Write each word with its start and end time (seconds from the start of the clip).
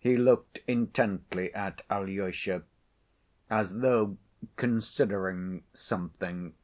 He 0.00 0.16
looked 0.16 0.58
intently 0.66 1.54
at 1.54 1.82
Alyosha, 1.88 2.64
as 3.48 3.78
though 3.78 4.18
considering 4.56 5.62
something. 5.72 6.54